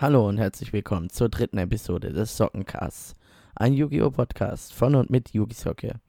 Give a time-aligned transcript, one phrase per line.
[0.00, 3.14] Hallo und herzlich willkommen zur dritten Episode des Sockencasts.
[3.54, 4.10] Ein Yu-Gi-Oh!
[4.10, 6.00] Podcast von und mit Yugi Socke.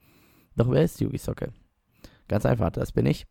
[0.56, 1.52] Doch wer ist Yugi Socke?
[2.26, 3.26] Ganz einfach, das bin ich.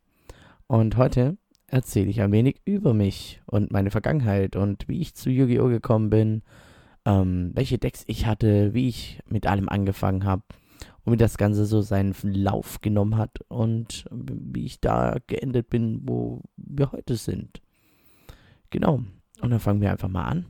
[0.68, 1.36] Und heute
[1.66, 5.68] erzähle ich ein wenig über mich und meine Vergangenheit und wie ich zu Yu-Gi-Oh!
[5.68, 6.44] gekommen bin,
[7.06, 10.44] ähm, welche Decks ich hatte, wie ich mit allem angefangen habe
[11.04, 16.02] und wie das Ganze so seinen Lauf genommen hat und wie ich da geendet bin,
[16.04, 17.64] wo wir heute sind.
[18.70, 19.02] Genau.
[19.42, 20.46] Und dann fangen wir einfach mal an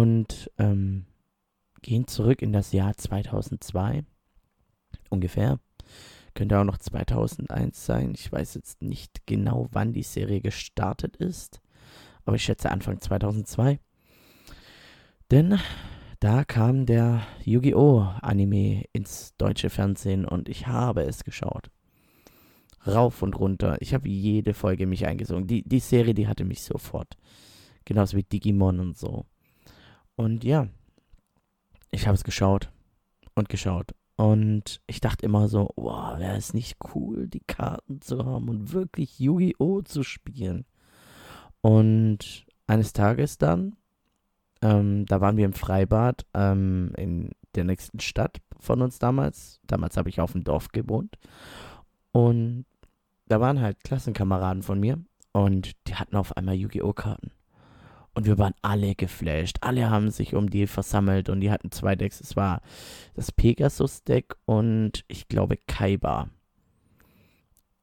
[0.00, 1.04] und ähm,
[1.82, 4.02] gehen zurück in das Jahr 2002
[5.10, 5.60] ungefähr.
[6.32, 8.12] Könnte auch noch 2001 sein.
[8.14, 11.60] Ich weiß jetzt nicht genau, wann die Serie gestartet ist,
[12.24, 13.78] aber ich schätze Anfang 2002.
[15.30, 15.58] Denn
[16.18, 18.00] da kam der Yu-Gi-Oh!
[18.22, 21.70] Anime ins deutsche Fernsehen und ich habe es geschaut.
[22.86, 23.76] Rauf und runter.
[23.80, 25.46] Ich habe jede Folge mich eingesungen.
[25.46, 27.18] Die, die Serie, die hatte mich sofort.
[27.84, 29.26] Genauso wie Digimon und so.
[30.20, 30.68] Und ja,
[31.90, 32.70] ich habe es geschaut
[33.34, 33.94] und geschaut.
[34.16, 38.74] Und ich dachte immer so, wow, wäre es nicht cool, die Karten zu haben und
[38.74, 39.80] wirklich Yu-Gi-Oh!
[39.80, 40.66] zu spielen.
[41.62, 43.76] Und eines Tages dann,
[44.60, 49.58] ähm, da waren wir im Freibad ähm, in der nächsten Stadt von uns damals.
[49.66, 51.16] Damals habe ich auf dem Dorf gewohnt.
[52.12, 52.66] Und
[53.24, 56.92] da waren halt Klassenkameraden von mir und die hatten auf einmal Yu-Gi-Oh!
[56.92, 57.30] Karten.
[58.14, 59.58] Und wir waren alle geflasht.
[59.60, 62.20] Alle haben sich um die versammelt und die hatten zwei Decks.
[62.20, 62.60] Es war
[63.14, 66.28] das Pegasus-Deck und ich glaube Kaiba.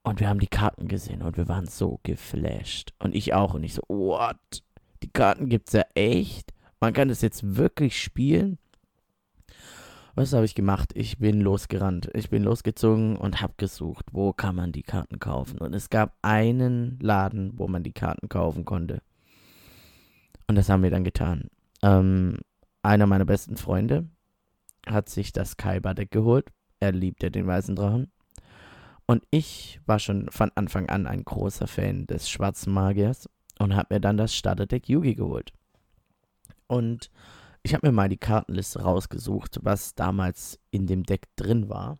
[0.02, 2.94] Und wir haben die Karten gesehen und wir waren so geflasht.
[2.98, 3.54] Und ich auch.
[3.54, 4.36] Und ich so, what?
[5.02, 6.52] Die Karten gibt's ja echt?
[6.80, 8.58] Man kann das jetzt wirklich spielen?
[10.14, 10.90] Was habe ich gemacht?
[10.94, 12.10] Ich bin losgerannt.
[12.14, 15.58] Ich bin losgezogen und habe gesucht, wo kann man die Karten kaufen.
[15.58, 19.00] Und es gab einen Laden, wo man die Karten kaufen konnte.
[20.48, 21.48] Und das haben wir dann getan.
[21.82, 22.38] Ähm,
[22.82, 24.08] einer meiner besten Freunde
[24.86, 26.48] hat sich das Kaiba-Deck geholt.
[26.80, 28.10] Er liebt ja den weißen Drachen.
[29.06, 33.28] Und ich war schon von Anfang an ein großer Fan des schwarzen Magiers
[33.58, 35.52] und habe mir dann das Starterdeck Yugi geholt.
[36.66, 37.10] Und
[37.62, 41.98] ich habe mir mal die Kartenliste rausgesucht, was damals in dem Deck drin war.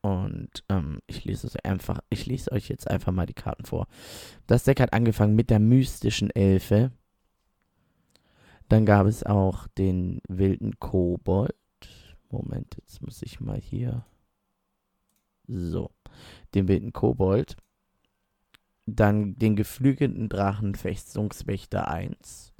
[0.00, 3.86] Und ähm, ich lese es einfach, ich lese euch jetzt einfach mal die Karten vor.
[4.46, 6.90] Das Deck hat angefangen mit der mystischen Elfe.
[8.68, 11.54] Dann gab es auch den wilden Kobold.
[12.30, 14.04] Moment, jetzt muss ich mal hier.
[15.46, 15.90] So.
[16.54, 17.56] Den wilden Kobold.
[18.86, 22.52] Dann den geflügelten Drachen Festungswächter 1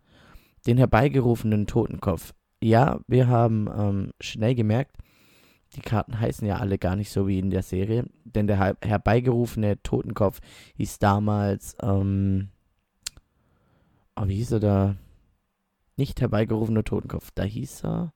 [0.66, 2.34] den herbeigerufenen Totenkopf.
[2.62, 4.96] Ja, wir haben ähm, schnell gemerkt,
[5.74, 8.76] die Karten heißen ja alle gar nicht so wie in der Serie, denn der her
[8.82, 10.40] herbeigerufene Totenkopf
[10.76, 12.50] hieß damals, ähm,
[14.16, 14.96] oh, wie hieß er da?
[15.96, 18.12] Nicht herbeigerufener Totenkopf, da hieß er,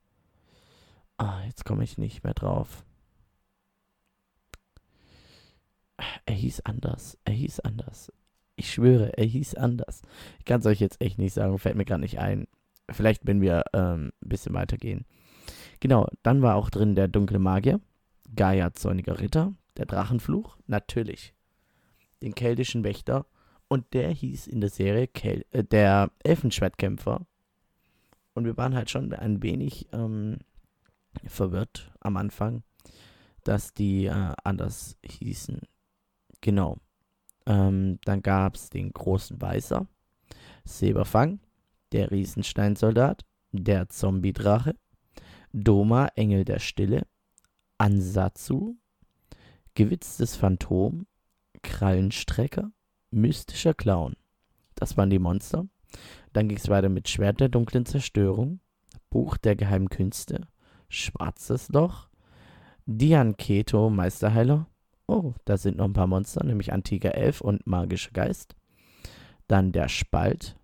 [1.18, 2.84] ah, jetzt komme ich nicht mehr drauf.
[6.24, 8.12] Er hieß anders, er hieß anders.
[8.56, 10.02] Ich schwöre, er hieß anders.
[10.38, 12.48] Ich kann es euch jetzt echt nicht sagen, fällt mir gerade nicht ein.
[12.90, 15.04] Vielleicht, wenn wir ähm, ein bisschen weitergehen.
[15.80, 17.80] Genau, dann war auch drin der dunkle Magier,
[18.34, 21.34] Gaia Zorniger Ritter, der Drachenfluch, natürlich.
[22.22, 23.26] Den keltischen Wächter
[23.68, 27.26] und der hieß in der Serie Kel äh, der Elfenschwertkämpfer.
[28.36, 30.36] Und wir waren halt schon ein wenig ähm,
[31.26, 32.62] verwirrt am Anfang,
[33.44, 35.62] dass die äh, anders hießen.
[36.42, 36.76] Genau.
[37.46, 39.86] Ähm, dann gab es den großen Weißer,
[40.66, 41.40] Seberfang,
[41.92, 44.76] der Riesensteinsoldat, der Zombie-Drache,
[45.54, 47.06] Doma, Engel der Stille,
[47.78, 48.76] Ansatsu,
[49.74, 51.06] gewitztes Phantom,
[51.62, 52.70] Krallenstrecker,
[53.10, 54.14] mystischer Clown.
[54.74, 55.66] Das waren die Monster.
[56.36, 58.60] Dann ging es weiter mit Schwert der dunklen Zerstörung,
[59.08, 60.42] Buch der geheimen Künste,
[60.90, 62.10] Schwarzes Loch,
[62.84, 64.66] Dianketo, Meisterheiler,
[65.06, 68.54] Oh, da sind noch ein paar Monster, nämlich antiker Elf und magischer Geist.
[69.48, 70.58] Dann der Spalt,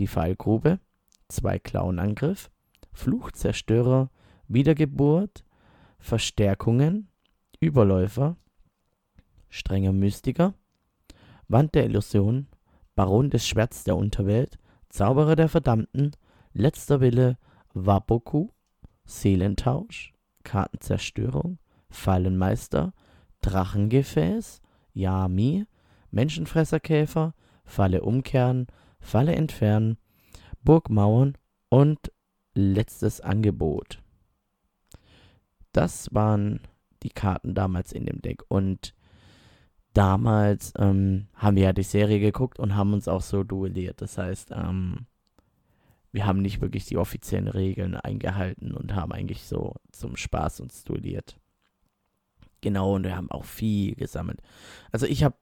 [0.00, 0.80] die Fallgrube,
[1.28, 2.50] zwei Clownangriff,
[2.92, 4.10] Fluchzerstörer,
[4.48, 5.44] Wiedergeburt,
[6.00, 7.06] Verstärkungen,
[7.60, 8.34] Überläufer,
[9.50, 10.54] strenger Mystiker,
[11.46, 12.48] Wand der Illusion,
[12.96, 14.58] Baron des Schwerts der Unterwelt,
[14.90, 16.12] Zauberer der Verdammten,
[16.52, 17.38] Letzter Wille,
[17.72, 18.48] Waboku,
[19.04, 20.12] Seelentausch,
[20.44, 21.58] Kartenzerstörung,
[21.88, 22.92] Fallenmeister,
[23.40, 24.60] Drachengefäß,
[24.92, 25.66] Yami,
[26.10, 27.34] Menschenfresserkäfer,
[27.64, 28.66] Falle umkehren,
[29.00, 29.96] Falle entfernen,
[30.62, 31.38] Burgmauern
[31.68, 32.12] und
[32.54, 34.02] letztes Angebot.
[35.72, 36.60] Das waren
[37.02, 38.42] die Karten damals in dem Deck.
[38.48, 38.94] Und
[39.94, 44.00] damals ähm, haben wir ja die Serie geguckt und haben uns auch so duelliert.
[44.00, 45.06] Das heißt, ähm,
[46.12, 50.84] wir haben nicht wirklich die offiziellen Regeln eingehalten und haben eigentlich so zum Spaß uns
[50.84, 51.36] duelliert.
[52.60, 54.40] Genau, und wir haben auch viel gesammelt.
[54.92, 55.36] Also ich habe,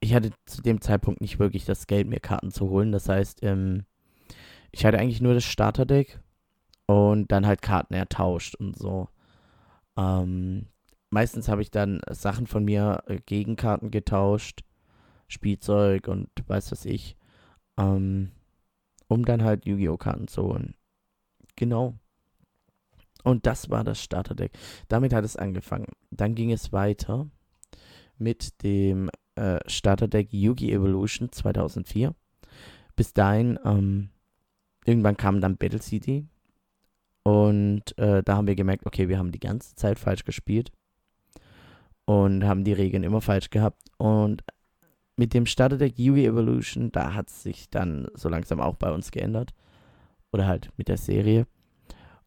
[0.00, 2.92] ich hatte zu dem Zeitpunkt nicht wirklich das Geld, mir Karten zu holen.
[2.92, 3.84] Das heißt, ähm,
[4.72, 6.20] ich hatte eigentlich nur das Starterdeck
[6.86, 9.08] und dann halt Karten ertauscht und so.
[9.96, 10.66] Ähm,
[11.10, 14.62] meistens habe ich dann Sachen von mir äh, gegen Karten getauscht,
[15.28, 17.16] Spielzeug und weiß was ich,
[17.76, 18.30] ähm,
[19.08, 19.96] um dann halt Yu-Gi-Oh!
[19.96, 20.74] Karten zu holen.
[21.56, 21.94] Genau.
[23.22, 24.52] Und das war das Starterdeck.
[24.88, 25.88] Damit hat es angefangen.
[26.10, 27.28] Dann ging es weiter
[28.16, 32.14] mit dem äh, Starterdeck Yu-Gi Evolution 2004.
[32.96, 34.10] Bis dahin, ähm,
[34.84, 36.26] irgendwann kam dann Battle City.
[37.22, 40.72] Und äh, da haben wir gemerkt, okay, wir haben die ganze Zeit falsch gespielt
[42.10, 43.80] und haben die Regeln immer falsch gehabt.
[43.96, 44.42] Und
[45.14, 49.12] mit dem Starterdeck Yui Evolution, da hat es sich dann so langsam auch bei uns
[49.12, 49.54] geändert.
[50.32, 51.46] Oder halt mit der Serie.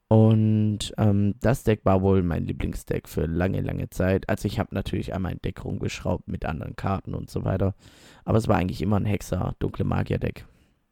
[0.08, 4.30] Und ähm, das Deck war wohl mein Lieblingsdeck für lange, lange Zeit.
[4.30, 7.76] Also ich habe natürlich einmal ein Deck rumgeschraubt mit anderen Karten und so weiter.
[8.24, 10.46] Aber es war eigentlich immer ein Hexer, dunkle Magier-Deck.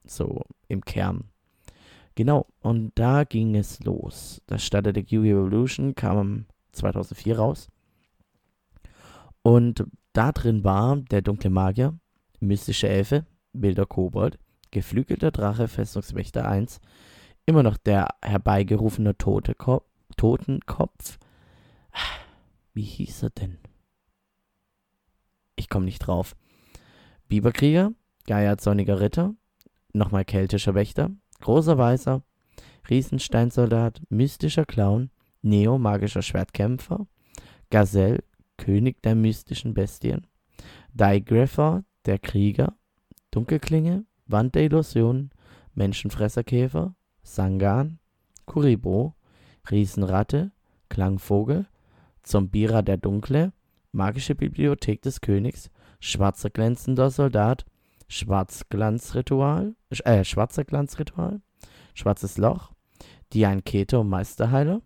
[0.04, 1.30] So im Kern.
[2.16, 4.42] Genau, und da ging es los.
[4.48, 6.44] Das Starterdeck Yu Evolution kam
[6.74, 7.70] 2004 raus.
[9.44, 11.98] Und da drin war der dunkle Magier,
[12.40, 14.38] mystische Elfe, wilder Kobold,
[14.72, 16.80] geflügelter Drache, Festungswächter 1,
[17.46, 19.84] immer noch der herbeigerufene Tote Ko
[20.18, 21.18] Totenkopf.
[22.74, 23.58] Wie hieß er denn?
[25.56, 26.36] Ich komme nicht drauf.
[27.28, 27.94] Biberkrieger,
[28.26, 29.34] Gaia Sonniger Ritter,
[29.94, 32.24] nochmal keltischer Wächter, großer Weißer,
[32.90, 35.12] Riesensteinsoldat, mystischer Clown,
[35.42, 37.08] Neo magischer Schwertkämpfer,
[37.70, 38.24] Gazelle,
[38.62, 40.28] König der mystischen Bestien,
[40.94, 42.76] Digrapher, der Krieger,
[43.32, 45.32] Dunkelklinge, Wand der Illusionen,
[45.74, 46.94] Menschenfresserkäfer,
[47.24, 47.98] Sangan,
[48.46, 49.16] Kuribo,
[49.70, 50.52] Riesenratte,
[50.90, 51.66] Klangvogel,
[52.22, 53.52] Zombira der Dunkle,
[53.94, 57.66] Magische Bibliothek des Königs, Schwarzer glänzender Soldat,
[58.08, 61.42] Schwarzglanzritual, äh, Schwarzer Glanzritual,
[61.96, 62.72] Schwarzes Loch,
[63.34, 64.82] Dian Keto Meisterheiler,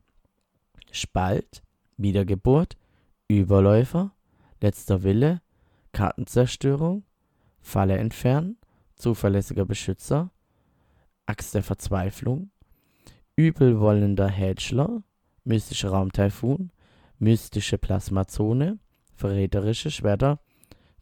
[0.91, 1.61] Spalt,
[1.97, 2.77] Wiedergeburt,
[3.27, 4.11] Überläufer,
[4.61, 5.41] Letzter Wille,
[5.93, 7.03] Kartenzerstörung,
[7.59, 8.57] Falle entfernen,
[8.95, 10.31] Zuverlässiger Beschützer,
[11.25, 12.51] Axt der Verzweiflung,
[13.35, 15.01] Übelwollender Hätschler,
[15.43, 16.71] Mystischer Raumtaifun,
[17.17, 18.77] Mystische Plasmazone,
[19.15, 20.39] Verräterische Schwerter,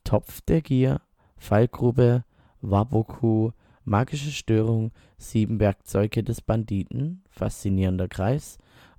[0.04, 1.02] Topf der Gier,
[1.36, 2.24] Fallgrube,
[2.62, 3.52] Waboku,
[3.84, 8.58] Magische Störung, Sieben Werkzeuge des Banditen, Faszinierender Kreis,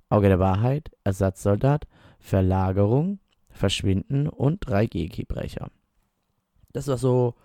[0.09, 1.87] Auge der Wahrheit, Ersatzsoldat,
[2.25, 3.19] Verlagerung,
[3.51, 5.69] Verschwinden und drei Geki-Brecher.
[6.73, 7.35] Das war so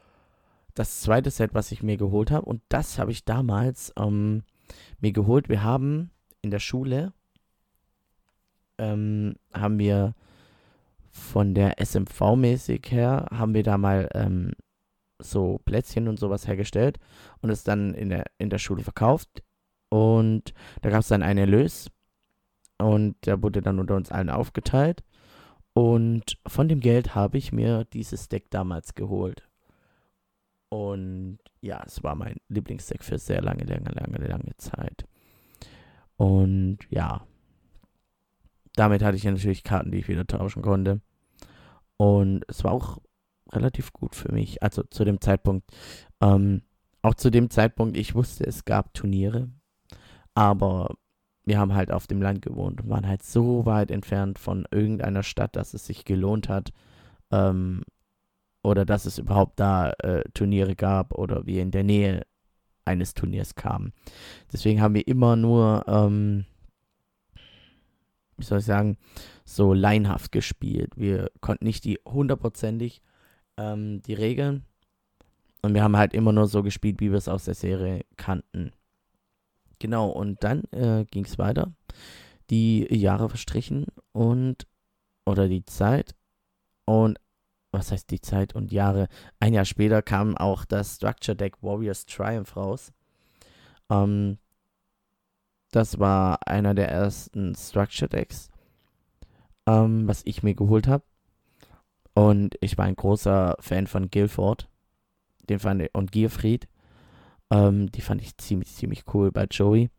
[0.74, 2.46] das zweite Set, was ich mir geholt habe.
[2.46, 4.42] Und das habe ich damals ähm,
[4.98, 5.50] mir geholt.
[5.50, 6.10] Wir haben
[6.40, 7.12] in der Schule
[8.78, 10.14] ähm, haben wir
[11.10, 14.52] von der SMV mäßig her, haben wir da mal ähm,
[15.18, 16.98] so Plätzchen und sowas hergestellt
[17.42, 19.42] und es dann in der, in der Schule verkauft.
[19.90, 21.90] Und da gab es dann einen Erlös
[22.80, 25.02] und der wurde dann unter uns allen aufgeteilt.
[25.72, 29.48] Und von dem Geld habe ich mir dieses Deck damals geholt.
[30.68, 35.06] Und ja, es war mein Lieblingsdeck für sehr lange, lange, lange, lange Zeit.
[36.16, 37.26] Und ja,
[38.74, 41.00] damit hatte ich natürlich Karten, die ich wieder tauschen konnte.
[41.96, 42.98] Und es war auch
[43.52, 44.62] relativ gut für mich.
[44.62, 45.70] Also zu dem Zeitpunkt,
[46.20, 46.62] ähm,
[47.02, 49.50] auch zu dem Zeitpunkt, ich wusste, es gab Turniere,
[50.34, 50.94] aber
[51.50, 55.24] wir haben halt auf dem Land gewohnt und waren halt so weit entfernt von irgendeiner
[55.24, 56.72] Stadt, dass es sich gelohnt hat,
[57.32, 57.82] ähm,
[58.62, 62.24] oder dass es überhaupt da äh, Turniere gab oder wir in der Nähe
[62.84, 63.92] eines Turniers kamen.
[64.52, 66.44] Deswegen haben wir immer nur, ähm,
[68.36, 68.96] wie soll ich sagen,
[69.44, 70.92] so leinhaft gespielt.
[70.96, 73.02] Wir konnten nicht die hundertprozentig
[73.56, 74.66] ähm, die Regeln
[75.62, 78.70] und wir haben halt immer nur so gespielt, wie wir es aus der Serie kannten.
[79.80, 81.72] Genau, und dann äh, ging es weiter.
[82.50, 84.66] Die Jahre verstrichen und,
[85.24, 86.14] oder die Zeit.
[86.84, 87.18] Und,
[87.72, 89.08] was heißt die Zeit und Jahre?
[89.40, 92.92] Ein Jahr später kam auch das Structure Deck Warriors Triumph raus.
[93.90, 94.38] Ähm,
[95.72, 98.50] das war einer der ersten Structure Decks,
[99.66, 101.04] ähm, was ich mir geholt habe.
[102.12, 104.68] Und ich war ein großer Fan von Guilford.
[105.48, 106.68] Den fand ich, und Gierfried.
[107.50, 109.90] Ähm, die fand ich ziemlich, ziemlich cool bei Joey.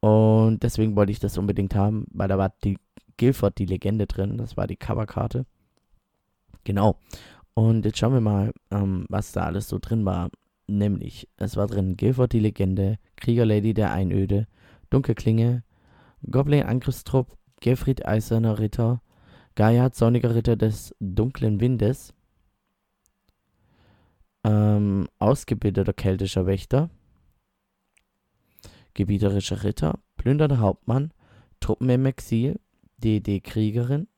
[0.00, 2.78] Und deswegen wollte ich das unbedingt haben, weil da war die
[3.18, 4.36] Guilford, die Legende drin.
[4.36, 5.46] Das war die Coverkarte.
[6.64, 6.98] Genau.
[7.54, 10.30] Und jetzt schauen wir mal, ähm, was da alles so drin war.
[10.68, 14.46] Nämlich, es war drin Guilford die Legende, Kriegerlady der Einöde,
[14.90, 15.64] Dunkelklinge,
[16.30, 19.00] Goblin Angriffstrupp, Gefried Eiserner Ritter,
[19.54, 22.14] Gaia Zorniger Ritter des dunklen Windes,
[24.48, 26.88] ähm, ausgebildeter keltischer Wächter,
[28.94, 31.12] gebieterischer Ritter, plündernder Hauptmann,
[31.60, 32.58] Truppen im Exil,
[32.96, 34.08] DD Kriegerin,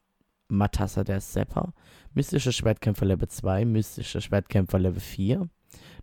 [0.48, 1.72] Matassa der Sepper,
[2.14, 5.48] mystischer Schwertkämpfer Level 2, mystischer Schwertkämpfer Level 4,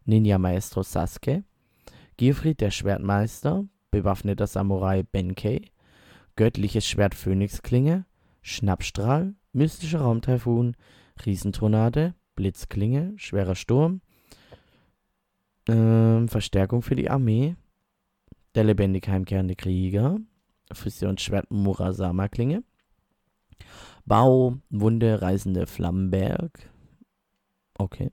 [0.06, 1.44] Ninja Maestro Sasuke,
[2.18, 5.62] Gifrid der Schwertmeister, bewaffneter Samurai Benkei,
[6.36, 8.06] göttliches Schwert Phönixklinge,
[8.42, 10.76] Schnappstrahl, mystischer Raumtaifun,
[11.26, 14.02] Riesentornade, Blitzklinge, schwerer Sturm,
[15.68, 17.56] ähm, Verstärkung für die Armee,
[18.56, 20.20] der lebendig heimkehrende Krieger,
[20.72, 22.64] Fusionsschwert Murasama Klinge,
[24.06, 26.70] Bau, Wunde, Reisende Flammenberg,
[27.78, 28.12] okay,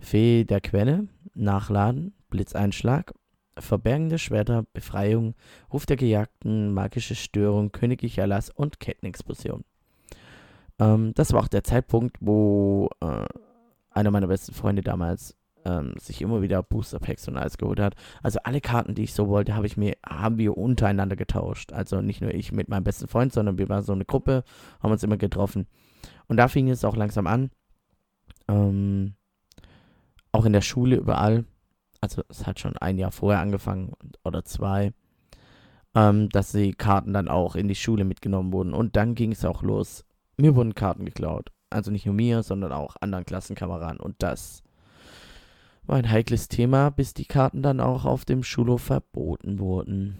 [0.00, 3.12] Fee der Quelle, Nachladen, Blitzeinschlag,
[3.56, 5.34] Verbergende Schwerter, Befreiung,
[5.72, 9.64] Ruf der Gejagten, Magische Störung, Königliche Erlass und Kettenexplosion.
[10.78, 13.26] Ähm, das war auch der Zeitpunkt, wo äh,
[13.90, 15.37] einer meiner besten Freunde damals
[15.68, 17.94] ähm, sich immer wieder Booster Packs und alles geholt hat.
[18.22, 21.72] Also alle Karten, die ich so wollte, habe ich mir, haben wir untereinander getauscht.
[21.72, 24.44] Also nicht nur ich mit meinem besten Freund, sondern wir waren so eine Gruppe,
[24.82, 25.66] haben uns immer getroffen.
[26.26, 27.50] Und da fing es auch langsam an.
[28.48, 29.14] Ähm,
[30.32, 31.44] auch in der Schule überall
[32.00, 33.92] also es hat schon ein Jahr vorher angefangen
[34.24, 34.92] oder zwei,
[35.94, 38.72] ähm, dass die Karten dann auch in die Schule mitgenommen wurden.
[38.72, 40.04] Und dann ging es auch los.
[40.36, 41.50] Mir wurden Karten geklaut.
[41.70, 44.00] Also nicht nur mir, sondern auch anderen Klassenkameraden.
[44.00, 44.62] Und das
[45.88, 50.18] war ein heikles Thema, bis die Karten dann auch auf dem Schulhof verboten wurden.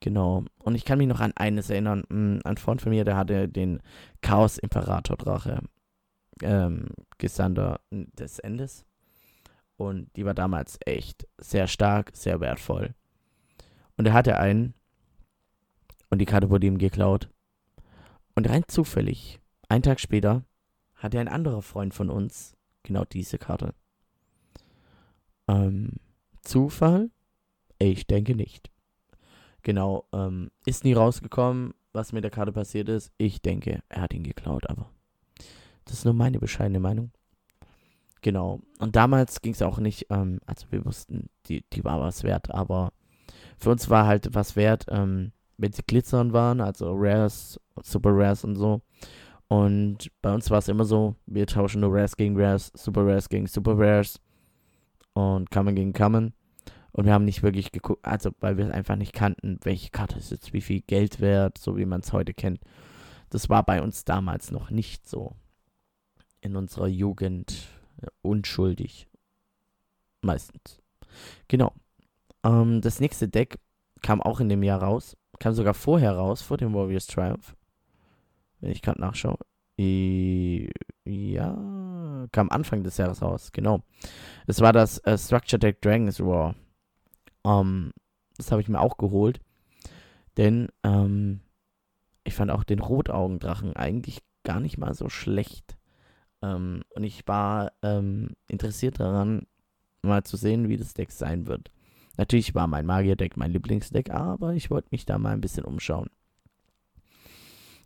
[0.00, 0.44] Genau.
[0.58, 2.04] Und ich kann mich noch an eines erinnern.
[2.08, 3.80] Hm, ein Freund von mir, der hatte den
[4.22, 5.62] Chaos-Imperator-Drache.
[6.42, 8.84] Ähm, Gesander des Endes.
[9.76, 12.94] Und die war damals echt sehr stark, sehr wertvoll.
[13.96, 14.74] Und er hatte einen.
[16.10, 17.28] Und die Karte wurde ihm geklaut.
[18.36, 20.44] Und rein zufällig, einen Tag später,
[20.94, 23.74] hatte ein anderer Freund von uns genau diese Karte.
[25.48, 25.94] Ähm,
[26.42, 27.10] Zufall?
[27.78, 28.70] Ich denke nicht.
[29.62, 33.12] Genau, ähm, ist nie rausgekommen, was mit der Karte passiert ist.
[33.18, 34.90] Ich denke, er hat ihn geklaut, aber
[35.84, 37.10] das ist nur meine bescheidene Meinung.
[38.20, 38.60] Genau.
[38.78, 42.50] Und damals ging es auch nicht, ähm, also wir wussten, die, die war was wert,
[42.50, 42.92] aber
[43.58, 48.44] für uns war halt was wert, ähm, wenn sie glitzern waren, also Rares, Super Rares
[48.44, 48.80] und so.
[49.48, 53.28] Und bei uns war es immer so, wir tauschen nur Rares gegen Rares, Super Rares
[53.28, 54.20] gegen Super Rares
[55.18, 56.32] und Common gegen Common.
[56.92, 60.30] Und wir haben nicht wirklich geguckt, also weil wir einfach nicht kannten, welche Karte ist
[60.30, 62.60] jetzt wie viel Geld wert, so wie man es heute kennt.
[63.30, 65.36] Das war bei uns damals noch nicht so.
[66.40, 67.68] In unserer Jugend
[68.22, 69.08] unschuldig.
[70.22, 70.80] Meistens.
[71.48, 71.72] Genau.
[72.44, 73.58] Ähm, das nächste Deck
[74.02, 75.16] kam auch in dem Jahr raus.
[75.40, 77.56] Kam sogar vorher raus, vor dem Warriors Triumph.
[78.60, 79.38] Wenn ich gerade nachschaue.
[79.78, 81.56] Ja,
[82.32, 83.80] kam Anfang des Jahres raus, genau.
[84.46, 86.54] Es war das äh, Structure Deck Dragon's Roar.
[87.44, 87.92] Ähm,
[88.36, 89.40] das habe ich mir auch geholt.
[90.36, 91.40] Denn ähm,
[92.24, 95.76] ich fand auch den Rotaugendrachen eigentlich gar nicht mal so schlecht.
[96.42, 99.46] Ähm, und ich war ähm, interessiert daran,
[100.02, 101.70] mal zu sehen, wie das Deck sein wird.
[102.16, 106.10] Natürlich war mein Magier-Deck mein Lieblingsdeck, aber ich wollte mich da mal ein bisschen umschauen.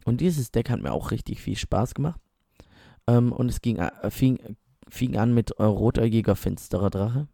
[0.04, 2.20] Und dieses Deck hat mir auch richtig viel Spaß gemacht.
[3.06, 4.56] Ähm, und es ging, äh, fing,
[4.88, 7.28] fing an mit äh, rotäugiger finsterer Drache.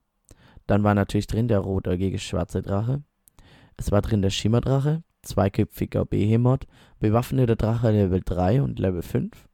[0.66, 3.02] Dann war natürlich drin der rotäugige schwarze Drache.
[3.76, 6.66] Es war drin der Schimmerdrache, zweiköpfiger Behemoth,
[6.98, 9.48] bewaffneter Drache Level 3 und Level 5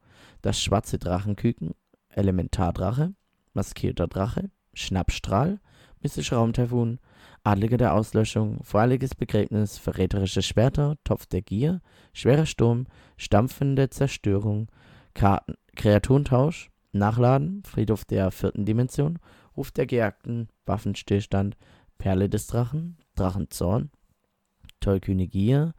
[0.45, 1.75] das schwarze Drachenküken,
[2.11, 3.15] Elementardrache,
[3.55, 5.61] maskierter Drache, Schnappstrahl,
[6.03, 6.99] mystischer Raumtaifun,
[7.43, 11.81] Adlige der Auslöschung, voreiliges Begräbnis, verräterische Schwerter, Topf der Gier,
[12.13, 14.69] schwerer Sturm, stampfende Zerstörung,
[15.13, 19.19] Karten, Kreaturentausch, Nachladen, Friedhof der vierten Dimension,
[19.57, 21.57] Ruf der Gejagten, Waffenstillstand,
[21.99, 23.91] Perle des Drachen, Drachenzorn,
[24.81, 25.75] tollkühne Gier,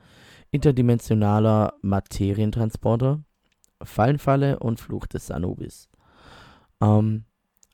[0.52, 3.24] interdimensionaler Materientransporter,
[3.82, 5.90] Fallenfalle und Fluch des Anubis.
[6.82, 7.26] Ähm,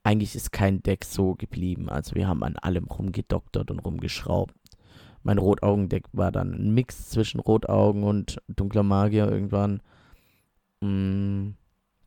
[0.04, 1.90] eigentlich ist kein Deck so geblieben.
[1.90, 4.56] Also wir haben an allem rumgedoktert und rumgeschraubt.
[5.24, 9.82] Mein Rotaugendeck war dann ein Mix zwischen Rotaugen und dunkler Magier irgendwann.
[10.82, 11.52] Mm,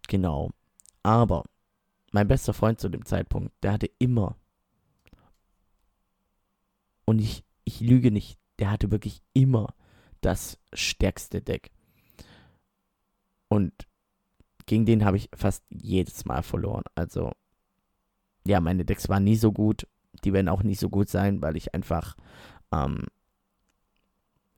[0.09, 0.51] genau.
[1.05, 1.45] Aber
[2.11, 4.37] mein bester Freund zu dem Zeitpunkt, der hatte immer,
[7.05, 9.75] und ich, ich lüge nicht, der hatte wirklich immer
[10.21, 11.71] das stärkste Deck.
[13.49, 13.73] Und
[14.67, 16.85] gegen den habe ich fast jedes Mal verloren.
[16.95, 17.33] Also,
[18.47, 19.87] ja, meine Decks waren nie so gut.
[20.25, 22.17] Die werden auch nicht so gut sein, weil ich einfach,
[22.73, 23.07] ähm,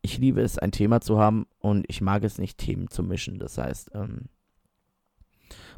[0.02, 3.38] ich liebe es, ein Thema zu haben und ich mag es nicht, Themen zu mischen.
[3.38, 4.28] Das heißt, ähm,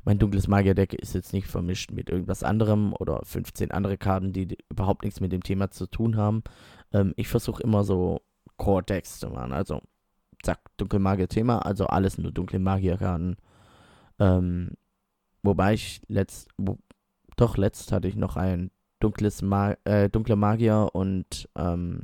[0.05, 4.57] mein dunkles Magierdeck ist jetzt nicht vermischt mit irgendwas anderem oder 15 andere Karten, die
[4.71, 6.43] überhaupt nichts mit dem Thema zu tun haben.
[6.93, 8.23] Ähm, ich versuche immer so
[8.57, 9.53] Core-Decks zu machen.
[9.53, 9.83] Also,
[10.43, 13.37] zack, dunkle Magier-Thema, also alles nur dunkle Magierkarten.
[14.19, 14.73] Ähm,
[15.43, 16.49] wobei ich letzt,
[17.39, 22.03] doch letzt hatte ich noch ein dunkles Ma äh, dunkle Magier und ähm,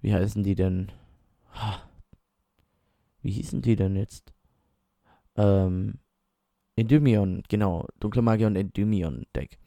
[0.00, 0.92] wie heißen die denn?
[3.22, 4.32] Wie hießen die denn jetzt?
[5.36, 5.98] Ähm,
[6.76, 7.86] Endymion, genau.
[7.98, 9.58] Dunkle Magier und Endymion Deck.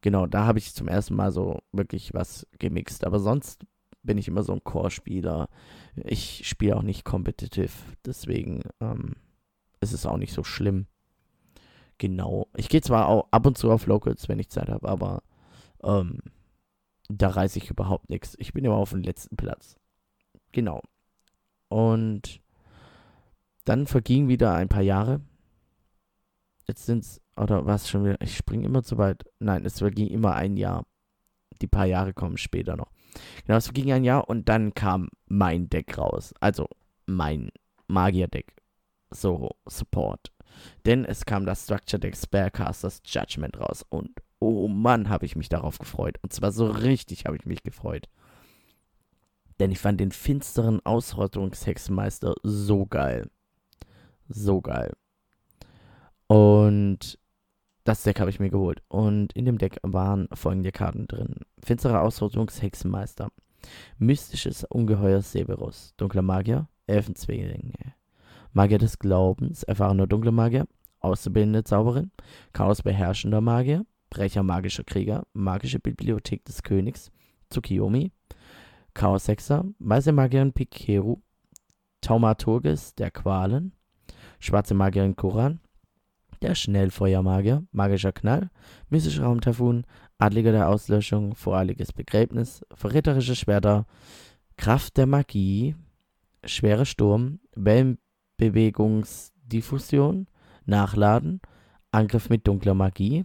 [0.00, 3.04] Genau, da habe ich zum ersten Mal so wirklich was gemixt.
[3.04, 3.64] Aber sonst
[4.02, 5.48] bin ich immer so ein Core-Spieler.
[5.94, 7.72] Ich spiele auch nicht competitive,
[8.04, 9.14] deswegen ähm,
[9.80, 10.86] ist es auch nicht so schlimm.
[12.02, 12.48] Genau.
[12.56, 15.22] Ich gehe zwar auch ab und zu auf Locals, wenn ich Zeit habe, aber
[15.84, 16.18] ähm,
[17.08, 18.34] da reiße ich überhaupt nichts.
[18.40, 19.76] Ich bin immer auf dem letzten Platz.
[20.50, 20.82] Genau.
[21.68, 22.40] Und
[23.64, 25.20] dann vergingen wieder ein paar Jahre.
[26.66, 29.22] Jetzt sind es, oder was schon wieder, ich springe immer zu weit.
[29.38, 30.84] Nein, es verging immer ein Jahr.
[31.60, 32.90] Die paar Jahre kommen später noch.
[33.46, 36.34] Genau, es verging ein Jahr und dann kam mein Deck raus.
[36.40, 36.66] Also
[37.06, 37.52] mein
[37.86, 38.56] Magier-Deck.
[39.10, 40.31] So, Support.
[40.86, 43.84] Denn es kam das Structure Deck Sparecasters Judgment raus.
[43.88, 46.18] Und oh Mann, habe ich mich darauf gefreut.
[46.22, 48.08] Und zwar so richtig habe ich mich gefreut.
[49.60, 53.30] Denn ich fand den finsteren Ausrottungshexenmeister so geil.
[54.28, 54.92] So geil.
[56.26, 57.18] Und
[57.84, 58.82] das Deck habe ich mir geholt.
[58.88, 63.28] Und in dem Deck waren folgende Karten drin: Finsterer Ausrottungshexenmeister,
[63.98, 67.94] Mystisches Ungeheuer Severus, Dunkler Magier, Elfenzwillinge,
[68.52, 70.66] Magier des Glaubens, erfahrener dunkler Magier,
[71.00, 72.10] Auszubildende Zauberin,
[72.52, 77.10] Chaos beherrschender Magier, Brecher magischer Krieger, Magische Bibliothek des Königs,
[77.50, 78.12] Tsukiyomi,
[78.94, 81.16] Chaos Hexer, Weiße Magierin Pikeru,
[82.02, 83.72] Taumaturgis der Qualen,
[84.38, 85.60] Schwarze Magierin Koran,
[86.42, 88.50] der Schnellfeuermagier, Magischer Knall,
[88.90, 89.86] Mystischer Raumtyphoon,
[90.18, 93.86] Adliger der Auslöschung, Voreiliges Begräbnis, Verräterische Schwerter,
[94.56, 95.74] Kraft der Magie,
[96.44, 97.38] Schwere Sturm,
[98.42, 100.26] Wellenbewegungsdiffusion,
[100.66, 101.40] Nachladen,
[101.92, 103.24] Angriff mit dunkler Magie,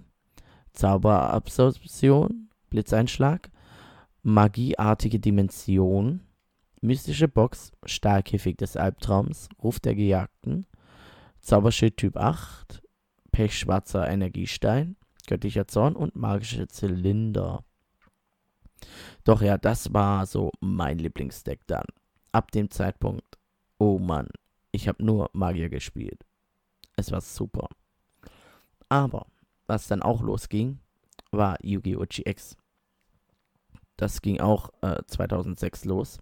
[0.73, 3.49] Zauberabsorption, Blitzeinschlag,
[4.21, 6.21] Magieartige Dimension,
[6.81, 10.67] Mystische Box, Stahlkäfig des Albtraums, Ruf der Gejagten,
[11.41, 12.83] Zauberschild Typ 8,
[13.31, 17.63] Pechschwarzer Energiestein, Göttlicher Zorn und magische Zylinder.
[19.23, 21.85] Doch ja, das war so mein Lieblingsdeck dann.
[22.31, 23.37] Ab dem Zeitpunkt,
[23.79, 24.27] oh Mann,
[24.77, 26.23] ich habe nur Magier gespielt.
[26.95, 27.67] Es war super.
[28.89, 29.25] Aber
[29.65, 30.79] was dann auch losging,
[31.31, 32.05] war Yu-Gi-Oh!
[32.07, 32.55] GX.
[33.97, 36.19] Das ging auch äh, 2006 los.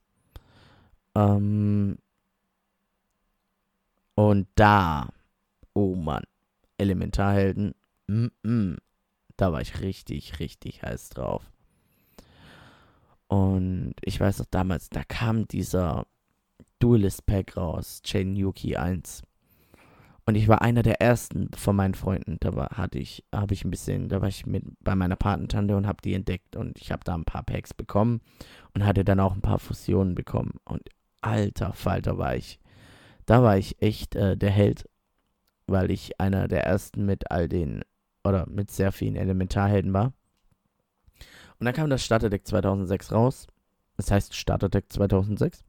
[1.15, 1.97] Ähm,
[4.15, 5.09] und da,
[5.73, 6.23] oh Mann,
[6.77, 7.75] Elementarhelden,
[8.07, 8.77] mm -mm,
[9.35, 11.51] da war ich richtig, richtig heiß drauf.
[13.27, 16.07] Und ich weiß noch damals, da kam dieser
[16.79, 19.23] Duelist Pack raus, Chain Yuki 1.
[20.27, 22.37] Und ich war einer der ersten von meinen Freunden.
[22.39, 25.75] Da war, hatte ich, habe ich ein bisschen, da war ich mit bei meiner Patentante
[25.77, 28.21] und habe die entdeckt und ich habe da ein paar Packs bekommen
[28.73, 30.53] und hatte dann auch ein paar Fusionen bekommen.
[30.65, 30.81] Und
[31.21, 32.59] alter Falter war ich,
[33.25, 34.85] da war ich echt äh, der Held
[35.67, 37.83] weil ich einer der ersten mit all den,
[38.23, 40.13] oder mit sehr vielen Elementarhelden war.
[41.59, 43.47] Und dann kam das Starterdeck 2006 raus.
[43.97, 45.63] Das heißt Starterdeck 2006.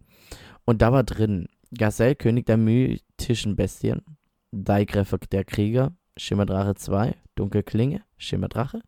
[0.66, 4.02] Und da war drin Gazelle, König der mythischen Bestien,
[4.50, 8.82] Daigreffer der Krieger, Schimmerdrache 2, Dunkelklinge, Schimmerdrache,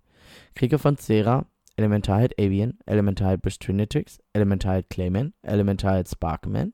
[0.54, 6.72] Krieger von Zera, Elementarheld Avian, Elementarheld Trinitix, Elementarheld Clayman, Elementarheld Sparkman,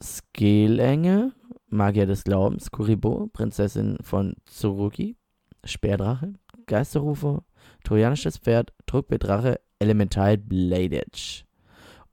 [0.00, 1.32] Skelenge,
[1.68, 5.16] Magier des Glaubens, Kuribo, Prinzessin von Tsurugi,
[5.64, 6.34] Speerdrache,
[6.66, 7.44] Geisterrufer,
[7.82, 11.44] Trojanisches Pferd, Druckbedrache, Elemental Bladage,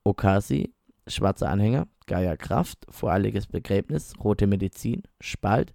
[0.05, 0.73] Okasi,
[1.09, 5.73] Schwarzer Anhänger, Gaia Kraft, Voreiliges Begräbnis, Rote Medizin, Spalt,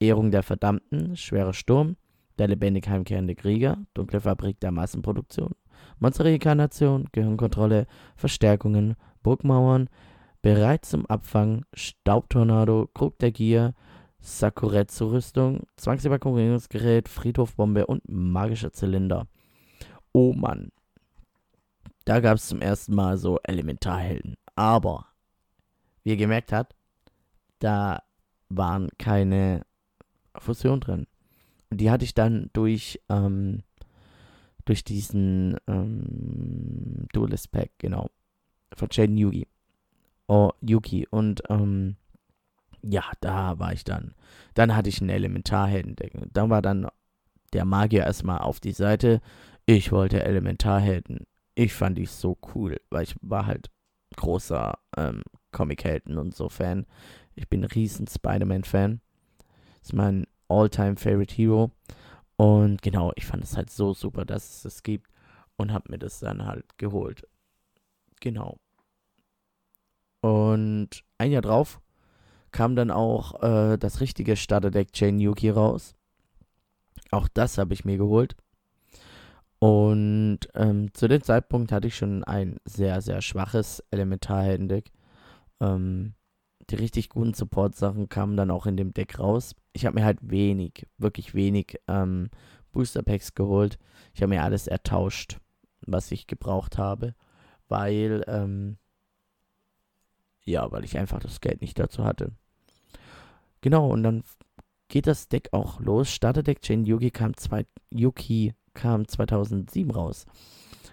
[0.00, 1.96] Ehrung der Verdammten, Schwerer Sturm,
[2.38, 5.54] der lebendig heimkehrende Krieger, Dunkle Fabrik der Massenproduktion,
[5.98, 9.88] Monster-Reinkarnation, Gehirnkontrolle, Verstärkungen, Burgmauern,
[10.42, 13.74] Bereit zum Abfang, Staubtornado, Krug der Gier,
[14.20, 19.26] Sakuretsu-Rüstung, Zwangsevakuierungsgerät, Friedhofbombe und magischer Zylinder.
[20.12, 20.70] Oh Mann.
[22.04, 24.36] Da gab es zum ersten Mal so Elementarhelden.
[24.56, 25.06] Aber,
[26.02, 26.74] wie ihr gemerkt habt,
[27.60, 28.02] da
[28.48, 29.64] waren keine
[30.36, 31.06] Fusion drin.
[31.70, 33.62] Und die hatte ich dann durch, ähm,
[34.64, 38.10] durch diesen ähm, Duelist Pack, genau.
[38.74, 39.46] Von Jaden Yugi.
[40.26, 41.06] Oh, Yuki.
[41.08, 41.96] Und ähm,
[42.82, 44.14] ja, da war ich dann.
[44.54, 46.14] Dann hatte ich ein Elementarheldendeck.
[46.32, 46.88] Da war dann
[47.52, 49.20] der Magier erstmal auf die Seite.
[49.66, 51.26] Ich wollte Elementarhelden.
[51.54, 53.70] Ich fand die so cool, weil ich war halt
[54.16, 56.86] großer ähm, Comic-Helden und so Fan.
[57.34, 59.00] Ich bin ein riesen Spider-Man-Fan.
[59.82, 61.70] Ist mein all-time favorite Hero.
[62.36, 65.10] Und genau, ich fand es halt so super, dass es das gibt.
[65.56, 67.26] Und habe mir das dann halt geholt.
[68.20, 68.58] Genau.
[70.20, 71.80] Und ein Jahr drauf
[72.50, 75.94] kam dann auch äh, das richtige Starterdeck Chain Yuki raus.
[77.10, 78.36] Auch das habe ich mir geholt.
[79.58, 84.90] Und ähm, zu dem Zeitpunkt hatte ich schon ein sehr, sehr schwaches Elementarheldendeck.
[85.60, 86.14] Ähm,
[86.68, 89.54] die richtig guten Support-Sachen kamen dann auch in dem Deck raus.
[89.72, 92.28] Ich habe mir halt wenig, wirklich wenig ähm,
[92.72, 93.78] Booster-Packs geholt.
[94.12, 95.38] Ich habe mir alles ertauscht,
[95.80, 97.14] was ich gebraucht habe,
[97.68, 98.76] weil, ähm,
[100.44, 102.32] ja, weil ich einfach das Geld nicht dazu hatte.
[103.60, 104.22] Genau, und dann
[104.88, 106.10] geht das Deck auch los.
[106.10, 110.26] Starterdeck Chain Yuki kam, zwei, Yuki kam 2007 raus.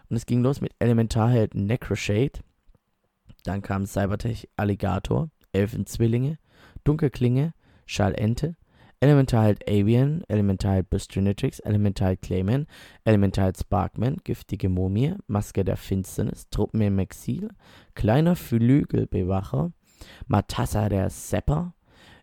[0.10, 2.40] Und es ging los mit Elementarheld Necroshade.
[3.44, 6.40] Dann kam Cybertech Alligator, Elfenzwillinge,
[6.84, 7.54] Dunkelklinge,
[7.86, 8.56] Schallente,
[9.04, 12.68] Elementarheld Avian, Elementarheld Bystronetics, Elementarheld Clayman,
[13.04, 17.50] Elementarheld Sparkman, Giftige Mumie, Maske der Finsternis, Truppen im Exil,
[17.96, 19.74] Kleiner Flügelbewacher,
[20.28, 21.74] Matassa der Sepper,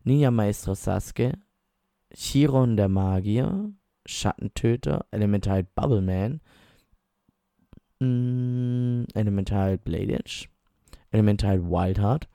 [0.05, 1.35] Ninja Maestro Sasuke,
[2.14, 3.70] Chiron der Magier,
[4.11, 6.40] Schattentöter, Elemental Bubbleman,
[8.01, 10.49] mm, Elemental Blade Edge,
[11.12, 12.29] Elemental Wildheart,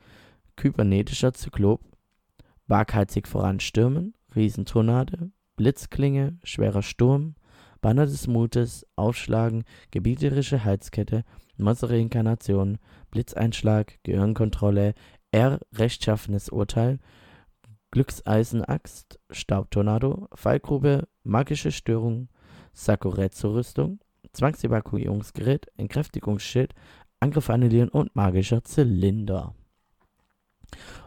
[0.56, 1.82] Kybernetischer Zyklop,
[2.68, 7.36] waghalsig voranstürmen, Riesentornade, Blitzklinge, schwerer Sturm,
[7.82, 11.24] Banner des Mutes, Aufschlagen, gebieterische Heizkette,
[11.58, 12.78] Monsterreinkarnation,
[13.12, 14.94] Blitzeinschlag, Gehirnkontrolle,
[15.32, 17.00] R, rechtschaffenes Urteil,
[17.92, 22.30] Glückseisenaxt, Staubtornado, Fallgrube, magische Störung,
[22.74, 24.00] Sakuretsu-Rüstung,
[24.34, 26.74] Zwangsevakuierungsgerät, Entkräftigungsschild,
[27.20, 29.56] Angriff annullieren und magischer Zylinder.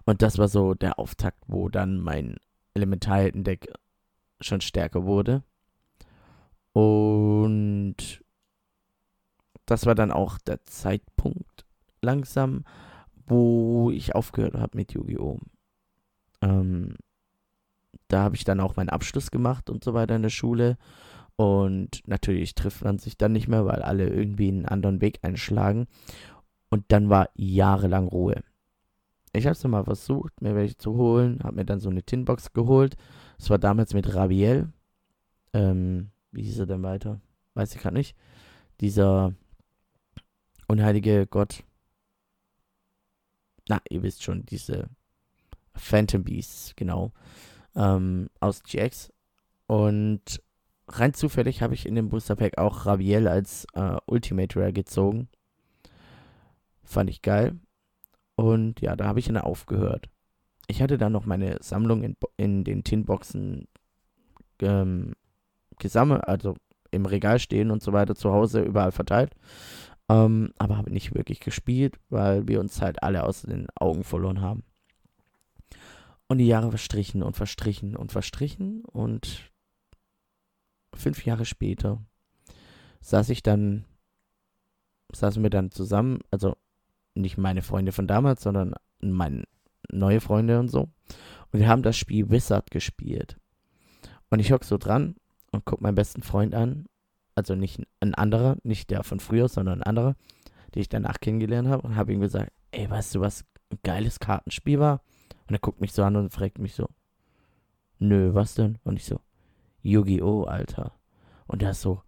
[0.04, 2.36] Und das war so der Auftakt, wo dann mein
[2.74, 3.72] Elementarheldendeck
[4.40, 5.42] schon stärker wurde.
[6.72, 7.96] Und
[9.66, 11.66] das war dann auch der Zeitpunkt
[12.00, 12.64] langsam,
[13.26, 15.38] wo ich aufgehört habe mit Yu-Gi-Oh!
[16.40, 16.96] Ähm,
[18.08, 20.76] da habe ich dann auch meinen Abschluss gemacht und so weiter in der Schule.
[21.36, 25.86] Und natürlich trifft man sich dann nicht mehr, weil alle irgendwie einen anderen Weg einschlagen.
[26.70, 28.42] Und dann war jahrelang Ruhe.
[29.32, 32.52] Ich habe es mal versucht, mir welche zu holen, habe mir dann so eine Tinbox
[32.52, 32.96] geholt.
[33.36, 34.72] Das war damals mit Rabiel.
[35.52, 37.20] Ähm, wie hieß er denn weiter?
[37.54, 38.16] Weiß ich gerade nicht.
[38.80, 39.34] Dieser
[40.66, 41.62] unheilige Gott.
[43.68, 44.88] Na, ihr wisst schon, diese
[45.74, 47.12] Phantom Beasts, genau,
[47.78, 49.10] ähm, aus GX.
[49.66, 50.42] Und
[50.88, 55.28] rein zufällig habe ich in dem Booster Pack auch Rabiel als äh, Ultimate Rare gezogen.
[56.82, 57.58] Fand ich geil.
[58.34, 60.08] Und ja, da habe ich dann aufgehört.
[60.66, 63.68] Ich hatte dann noch meine Sammlung in, in den Tinboxen
[64.60, 65.14] ähm,
[65.78, 66.56] gesammelt, also
[66.90, 69.34] im Regal stehen und so weiter, zu Hause überall verteilt.
[70.08, 74.40] Ähm, aber habe nicht wirklich gespielt, weil wir uns halt alle aus den Augen verloren
[74.40, 74.62] haben.
[76.28, 78.84] Und die Jahre verstrichen und verstrichen und verstrichen.
[78.84, 79.50] Und
[80.94, 82.02] fünf Jahre später
[83.00, 83.86] saß ich dann,
[85.12, 86.56] saßen wir dann zusammen, also
[87.14, 89.44] nicht meine Freunde von damals, sondern meine
[89.90, 90.88] neue Freunde und so.
[91.50, 93.38] Und wir haben das Spiel Wizard gespielt.
[94.30, 95.16] Und ich hock so dran
[95.52, 96.86] und guck meinen besten Freund an.
[97.34, 100.16] Also nicht ein anderer, nicht der von früher, sondern ein anderer,
[100.74, 101.86] den ich danach kennengelernt habe.
[101.86, 105.02] Und habe ihm gesagt, ey, weißt du, was ein geiles Kartenspiel war?
[105.48, 106.88] Und er guckt mich so an und fragt mich so,
[107.98, 108.78] nö, was denn?
[108.84, 109.20] Und ich so,
[109.82, 110.92] Yu-Gi-Oh, Alter.
[111.46, 112.02] Und er so,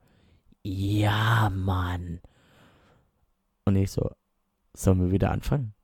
[0.62, 2.20] ja, Mann.
[3.64, 4.10] Und ich so,
[4.74, 5.74] sollen wir wieder anfangen?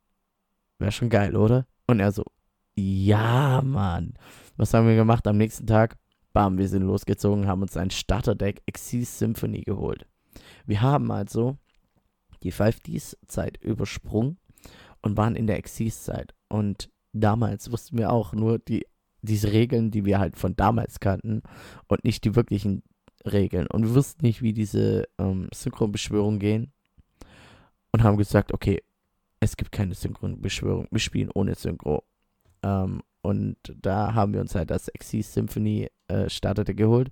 [0.79, 1.67] Wäre schon geil, oder?
[1.87, 2.25] Und er so,
[2.75, 4.15] ja, Mann.
[4.57, 5.97] Was haben wir gemacht am nächsten Tag?
[6.35, 10.07] Bam, wir sind losgezogen, haben uns ein Starterdeck Exil Symphony geholt.
[10.67, 11.57] Wir haben also
[12.43, 14.37] die 5Ds-Zeit übersprungen
[15.01, 16.35] und waren in der Exis-Zeit.
[16.49, 18.87] Und damals wussten wir auch nur die,
[19.23, 21.43] diese Regeln, die wir halt von damals kannten
[21.89, 22.83] und nicht die wirklichen
[23.25, 23.67] Regeln.
[23.67, 26.73] Und wir wussten nicht, wie diese ähm, Synchronbeschwörungen gehen.
[27.93, 28.83] Und haben gesagt, okay,
[29.41, 30.87] es gibt keine Synchronbeschwörung.
[30.91, 32.05] Wir spielen ohne Synchro.
[32.63, 37.11] Ähm, Und da haben wir uns halt das Exis Symphony äh, Starter geholt.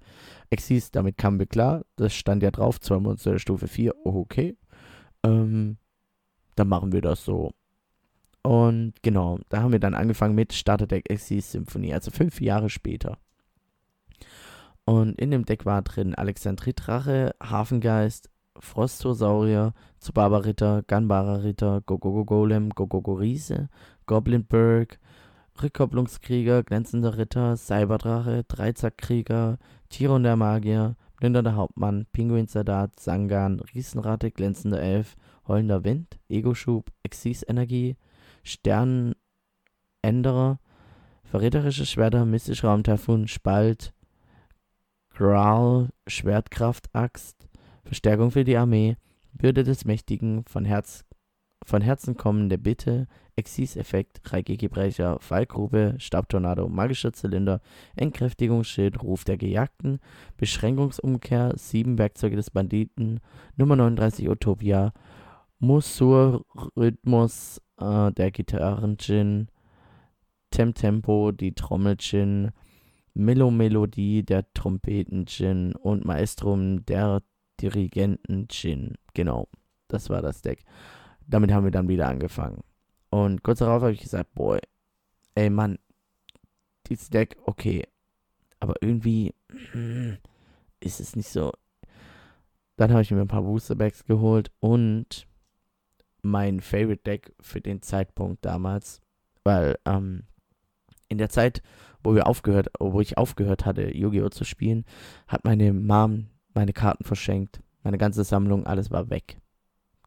[0.50, 1.84] Exis, damit kamen wir klar.
[1.96, 3.94] Das stand ja drauf, zwei Monster Stufe 4.
[4.04, 4.56] Oh, okay.
[5.24, 5.78] Ähm,
[6.54, 7.52] dann machen wir das so.
[8.44, 12.68] Und genau, da haben wir dann angefangen mit Starter Deck Exis Symphony, also fünf Jahre
[12.68, 13.16] später.
[14.84, 18.28] Und in dem Deck war drin Alexandritrache, Hafengeist,
[18.58, 23.70] Frostosaurier, Zubaba Ritter, Ganbara Ritter, Gogogo Golem, Gogogo Riese,
[24.04, 24.98] Goblinberg,
[25.62, 35.16] Rückkopplungskrieger, Glänzender Ritter, Cyberdrache, Dreizackkrieger, Tiron der Magier, Blinder Hauptmann, Pinguinsoldat, Sangan, Riesenratte, Glänzender Elf,
[35.48, 37.96] Heulender Wind, Ego-Schub, Exis-Energie,
[38.44, 40.60] Sternenänderer,
[41.24, 43.92] Verräterische Schwerter, Mystischer Raumtyphon, Spalt,
[45.10, 47.48] Growl, Schwertkraft, Axt,
[47.84, 48.96] Verstärkung für die Armee,
[49.32, 51.04] Bürde des Mächtigen, von, Herz,
[51.64, 57.60] von Herzen kommende Bitte, Exis-Effekt, Reiki-Gebrecher, Fallgrube, Stabtornado, Magischer Zylinder,
[57.96, 59.98] Entkräftigungsschild, Ruf der Gejagten,
[60.36, 63.20] Beschränkungsumkehr, sieben Werkzeuge des Banditen,
[63.56, 64.92] Nummer 39 Utopia,
[65.58, 69.48] Musur-Rhythmus, äh, der Gitarren-Gin,
[70.50, 72.50] Temtempo, die Trommel-Gin,
[73.14, 77.22] Melo-Melodie, der Trompeten-Gin und Maestrum, der
[77.60, 78.94] Dirigenten-Gin.
[79.14, 79.48] Genau,
[79.88, 80.64] das war das Deck.
[81.26, 82.62] Damit haben wir dann wieder angefangen.
[83.10, 84.58] Und kurz darauf habe ich gesagt, boy,
[85.34, 85.78] ey Mann,
[86.88, 87.86] dieses Deck, okay,
[88.60, 89.34] aber irgendwie
[89.72, 90.18] hm,
[90.80, 91.52] ist es nicht so.
[92.76, 95.26] Dann habe ich mir ein paar Booster Bags geholt und
[96.24, 99.00] mein Favorite Deck für den Zeitpunkt damals,
[99.44, 100.24] weil ähm,
[101.08, 101.62] in der Zeit,
[102.02, 104.84] wo wir aufgehört, wo ich aufgehört hatte, Yu-Gi-Oh zu spielen,
[105.28, 109.40] hat meine Mom meine Karten verschenkt, meine ganze Sammlung, alles war weg,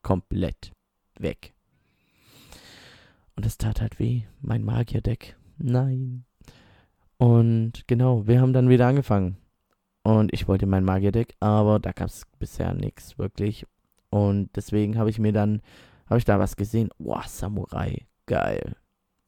[0.02, 0.72] komplett
[1.20, 1.54] weg.
[3.36, 5.38] Und es tat halt weh, mein Magier-Deck.
[5.58, 6.26] Nein.
[7.18, 9.38] Und genau, wir haben dann wieder angefangen.
[10.04, 13.68] Und ich wollte mein Magier-Deck, aber da gab es bisher nichts wirklich.
[14.10, 15.62] Und deswegen habe ich mir dann
[16.08, 16.90] habe ich da was gesehen.
[16.98, 18.08] Boah, Samurai.
[18.26, 18.76] Geil.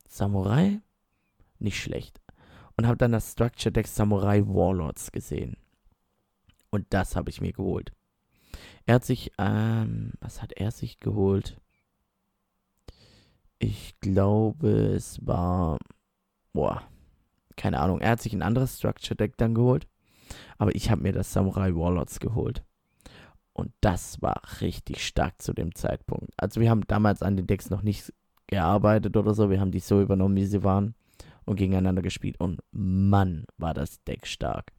[0.08, 0.82] Samurai?
[1.60, 2.22] Nicht schlecht.
[2.78, 5.58] Und habe dann das Structure Deck Samurai Warlords gesehen.
[6.70, 7.92] Und das habe ich mir geholt.
[8.86, 11.60] Er hat sich, ähm, was hat er sich geholt?
[13.60, 15.78] Ich glaube, es war,
[16.54, 16.84] boah,
[17.58, 18.00] keine Ahnung.
[18.00, 19.88] Er hat sich ein anderes Structure Deck dann geholt.
[20.58, 22.64] Aber ich habe mir das Samurai Warlords geholt.
[23.60, 26.32] Und das war richtig stark zu dem Zeitpunkt.
[26.38, 28.14] Also wir haben damals an den Decks noch nicht
[28.48, 29.50] gearbeitet oder so.
[29.50, 30.96] Wir haben die so übernommen, wie sie waren
[31.46, 32.40] und gegeneinander gespielt.
[32.40, 34.72] Und Mann, war das Deck stark.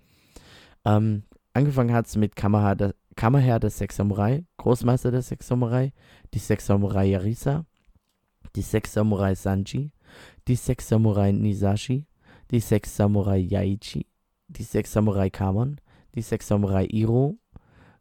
[0.84, 5.92] Ähm, angefangen hat es mit Kammerherr, der, Kammerherr des Sechs Samurai, Großmeister des Sechs Samurai,
[6.32, 7.66] die Sechs Samurai Yarisa,
[8.56, 9.92] die Sechs Samurai Sanji,
[10.48, 12.06] die Sechs Samurai Nisashi,
[12.50, 14.06] die Sechs Samurai Yaichi,
[14.48, 15.80] die Sechs Samurai Kamon,
[16.14, 17.38] die Sechs Samurai Iro,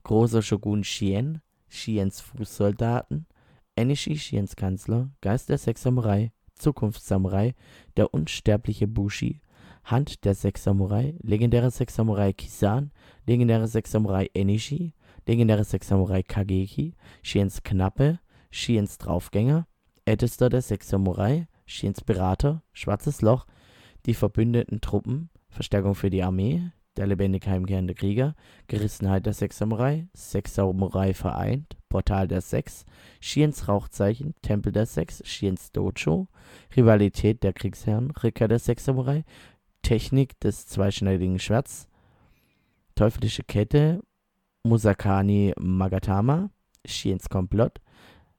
[0.03, 3.27] großer Shogun Shien, Shiens Fußsoldaten,
[3.75, 7.55] Enishi Shiens Kanzler, Geist der Sechs Samurai, Zukunftssamurai,
[7.95, 9.41] der unsterbliche Bushi,
[9.83, 12.91] Hand der Sechs Samurai, legendäre Sechs Samurai Kisan,
[13.25, 14.93] legendäre Sechs Samurai Enishi,
[15.25, 18.19] legendäre Sechs Samurai Kageki, Shiens Knappe,
[18.51, 19.67] Shiens Draufgänger,
[20.05, 23.45] Ältester der Sechs Samurai, Shiens Berater, Schwarzes Loch,
[24.05, 28.35] die verbündeten Truppen, Verstärkung für die Armee, der lebendig heimkehrende Krieger,
[28.67, 32.85] Gerissenheit der Sechs Samurai, Sechs Samurai vereint, Portal der Sechs,
[33.21, 36.27] Shiens Rauchzeichen, Tempel der Sechs, Shiens Dojo,
[36.75, 39.23] Rivalität der Kriegsherren, Rückkehr der Sechs Samurai,
[39.81, 41.87] Technik des zweischneidigen Schwerts,
[42.95, 44.01] Teuflische Kette,
[44.63, 46.49] Musakani Magatama,
[46.85, 47.79] Shiens Komplott,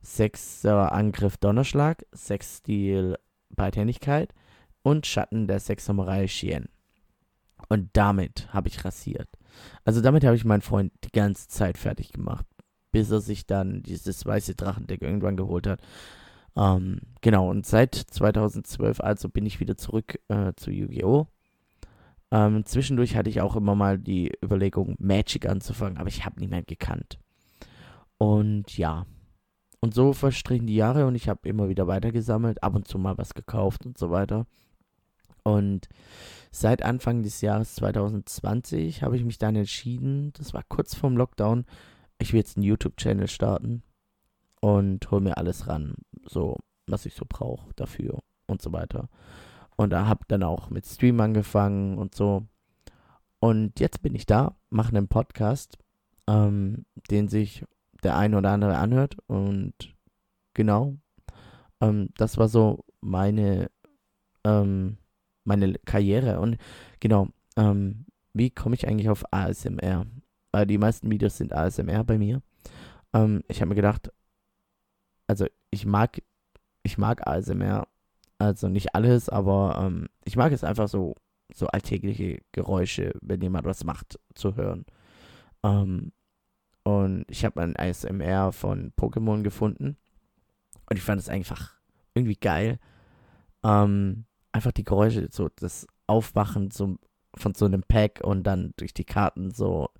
[0.03, 3.16] Sechser Angriff Donnerschlag, Sechsstil
[3.49, 4.35] Beidhändigkeit
[4.83, 6.68] und Schatten der Sechs Samurai Shien.
[7.70, 9.28] Und damit habe ich rasiert.
[9.85, 12.44] Also damit habe ich meinen Freund die ganze Zeit fertig gemacht,
[12.90, 15.80] bis er sich dann dieses weiße Drachendeck irgendwann geholt hat.
[16.56, 21.28] Ähm, genau, und seit 2012 also bin ich wieder zurück äh, zu Yu-Gi-Oh!
[22.33, 26.66] Ähm, zwischendurch hatte ich auch immer mal die Überlegung, Magic anzufangen, aber ich habe niemand
[26.66, 27.18] gekannt.
[28.18, 29.06] Und ja,
[29.80, 33.16] und so verstrichen die Jahre und ich habe immer wieder weitergesammelt, ab und zu mal
[33.16, 34.46] was gekauft und so weiter.
[35.44, 35.88] Und
[36.50, 41.64] seit Anfang des Jahres 2020 habe ich mich dann entschieden, das war kurz vorm Lockdown,
[42.18, 43.82] ich will jetzt einen YouTube-Channel starten
[44.60, 45.94] und hole mir alles ran,
[46.26, 49.08] so was ich so brauche dafür und so weiter.
[49.76, 52.46] Und da habe dann auch mit Stream angefangen und so.
[53.38, 55.78] Und jetzt bin ich da, mache einen Podcast,
[56.26, 57.64] ähm, den sich
[58.02, 59.16] der ein oder andere anhört.
[59.26, 59.74] Und
[60.52, 60.96] genau,
[61.80, 63.70] ähm, das war so meine
[64.44, 64.98] ähm,
[65.50, 66.40] meine Karriere.
[66.40, 66.56] Und
[67.00, 70.06] genau, ähm, wie komme ich eigentlich auf ASMR?
[70.52, 72.42] Weil die meisten Videos sind ASMR bei mir.
[73.12, 74.12] Ähm, ich habe mir gedacht,
[75.26, 76.22] also ich mag,
[76.82, 77.86] ich mag ASMR,
[78.38, 81.14] also nicht alles, aber ähm, ich mag es einfach so,
[81.52, 84.84] so alltägliche Geräusche, wenn jemand was macht, zu hören.
[85.62, 86.12] Ähm,
[86.84, 89.96] und ich habe ein ASMR von Pokémon gefunden.
[90.88, 91.74] Und ich fand es einfach
[92.14, 92.78] irgendwie geil.
[93.62, 96.96] Ähm, einfach die Geräusche, so das Aufwachen so,
[97.34, 99.90] von so einem Pack und dann durch die Karten so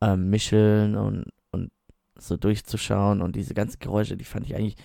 [0.00, 1.70] ähm, mischeln und, und
[2.16, 4.76] so durchzuschauen und diese ganzen Geräusche, die fand ich eigentlich.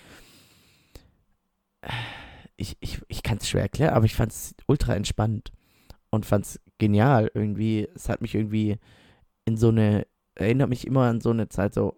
[2.56, 5.52] Ich, ich, ich kann es schwer erklären, aber ich fand es ultra entspannt
[6.10, 7.30] und fand es genial.
[7.34, 8.78] Irgendwie, es hat mich irgendwie
[9.44, 11.94] in so eine erinnert mich immer an so eine Zeit, so,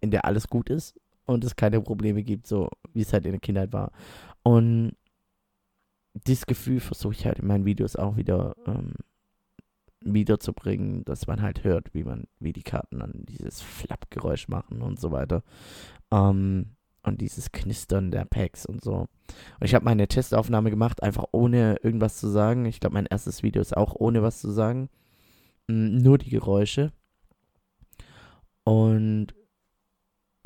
[0.00, 0.94] in der alles gut ist
[1.26, 3.92] und es keine Probleme gibt, so wie es halt in der Kindheit war.
[4.42, 4.96] Und
[6.14, 8.94] dieses Gefühl versuche ich halt in meinen Videos auch wieder ähm,
[10.00, 15.00] wiederzubringen, dass man halt hört, wie man, wie die Karten dann dieses Flappgeräusch machen und
[15.00, 15.42] so weiter.
[16.10, 18.94] Ähm, und dieses Knistern der Packs und so.
[18.94, 19.08] Und
[19.60, 22.64] ich habe meine Testaufnahme gemacht, einfach ohne irgendwas zu sagen.
[22.64, 24.88] Ich glaube, mein erstes Video ist auch ohne was zu sagen.
[25.66, 26.92] Mm, nur die Geräusche.
[28.64, 29.34] Und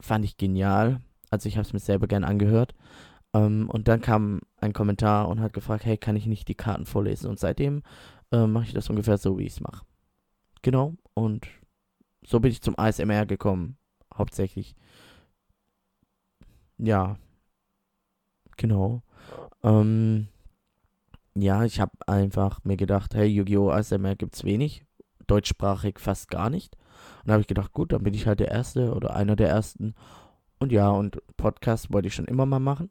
[0.00, 1.00] fand ich genial.
[1.30, 2.74] Also ich habe es mir selber gern angehört.
[3.34, 6.86] Ähm, und dann kam ein Kommentar und hat gefragt, hey, kann ich nicht die Karten
[6.86, 7.28] vorlesen?
[7.28, 7.82] Und seitdem
[8.32, 9.84] äh, mache ich das ungefähr so, wie ich es mache.
[10.62, 10.94] Genau.
[11.14, 11.46] Und
[12.24, 13.76] so bin ich zum ASMR gekommen.
[14.14, 14.74] Hauptsächlich.
[16.78, 17.16] Ja.
[18.56, 19.02] Genau.
[19.62, 20.28] Ähm,
[21.34, 23.70] ja, ich habe einfach mir gedacht, hey, Yu-Gi-Oh!
[23.70, 24.84] ASMR gibt's wenig.
[25.26, 26.76] Deutschsprachig fast gar nicht.
[27.24, 29.94] Und habe ich gedacht, gut, dann bin ich halt der Erste oder einer der Ersten.
[30.58, 32.90] Und ja, und Podcast wollte ich schon immer mal machen.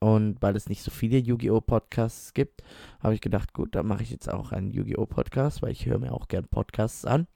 [0.00, 1.60] Und weil es nicht so viele Yu-Gi-Oh!
[1.60, 2.62] Podcasts gibt,
[3.00, 5.06] habe ich gedacht, gut, dann mache ich jetzt auch einen Yu-Gi-Oh!
[5.06, 7.26] Podcast, weil ich höre mir auch gern Podcasts an.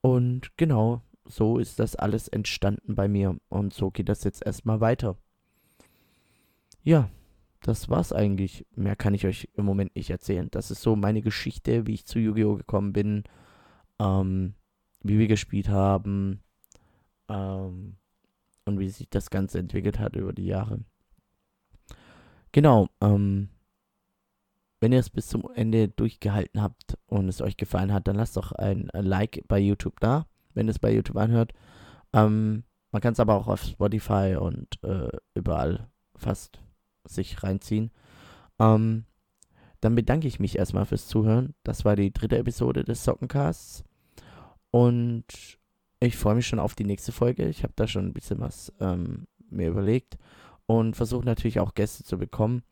[0.00, 3.36] Und genau, so ist das alles entstanden bei mir.
[3.48, 5.16] Und so geht das jetzt erstmal weiter.
[6.82, 7.08] Ja,
[7.62, 8.66] das war's eigentlich.
[8.76, 10.48] Mehr kann ich euch im Moment nicht erzählen.
[10.50, 12.56] Das ist so meine Geschichte, wie ich zu Yu-Gi-Oh!
[12.56, 13.24] gekommen bin.
[13.98, 14.54] Ähm,
[15.04, 16.40] wie wir gespielt haben
[17.28, 17.96] ähm,
[18.64, 20.80] und wie sich das Ganze entwickelt hat über die Jahre.
[22.54, 23.48] Genau, ähm,
[24.78, 28.36] wenn ihr es bis zum Ende durchgehalten habt und es euch gefallen hat, dann lasst
[28.36, 31.52] doch ein, ein Like bei YouTube da, wenn es bei YouTube anhört.
[32.12, 32.62] Ähm,
[32.92, 36.60] man kann es aber auch auf Spotify und äh, überall fast
[37.02, 37.90] sich reinziehen.
[38.60, 39.04] Ähm,
[39.80, 41.56] dann bedanke ich mich erstmal fürs Zuhören.
[41.64, 43.82] Das war die dritte Episode des Sockencasts.
[44.70, 45.58] Und
[45.98, 47.48] ich freue mich schon auf die nächste Folge.
[47.48, 50.18] Ich habe da schon ein bisschen was ähm, mir überlegt
[50.66, 52.62] und versuche natürlich auch Gäste zu bekommen.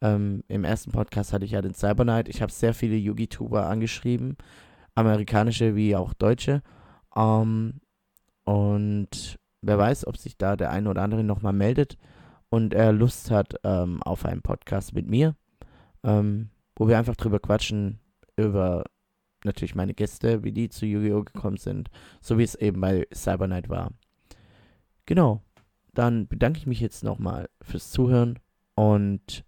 [0.00, 2.28] Ähm, Im ersten Podcast hatte ich ja den Cyber Knight.
[2.28, 4.36] Ich habe sehr viele Yugi-Tuber angeschrieben,
[4.94, 6.62] amerikanische wie auch deutsche.
[7.14, 7.80] Ähm,
[8.44, 11.96] und wer weiß, ob sich da der eine oder andere nochmal meldet
[12.48, 15.34] und er Lust hat ähm, auf einen Podcast mit mir,
[16.04, 17.98] ähm, wo wir einfach drüber quatschen,
[18.36, 18.84] über
[19.44, 21.24] natürlich meine Gäste, wie die zu Yu-Gi-Oh!
[21.24, 23.92] gekommen sind, so wie es eben bei Cyber Knight war.
[25.06, 25.42] Genau,
[25.98, 28.38] dann bedanke ich mich jetzt nochmal fürs Zuhören
[28.74, 29.44] und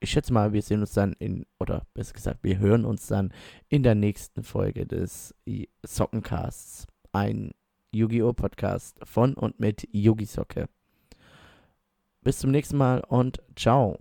[0.00, 3.32] ich schätze mal, wir sehen uns dann in, oder besser gesagt, wir hören uns dann
[3.68, 5.34] in der nächsten Folge des
[5.82, 7.50] Sockencasts, ein
[7.92, 8.32] Yu-Gi-Oh!
[8.32, 10.68] Podcast von und mit Yugi Socke.
[12.22, 13.98] Bis zum nächsten Mal und ciao.